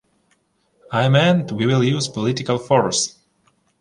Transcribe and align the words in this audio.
I 0.91 1.07
meant 1.09 1.51
we 1.51 1.67
will 1.67 1.83
use 1.83 2.07
political 2.07 2.57
force. 2.57 3.19